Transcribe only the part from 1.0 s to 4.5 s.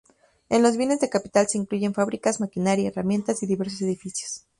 capital se incluyen fábricas, maquinaria, herramientas, y diversos edificios.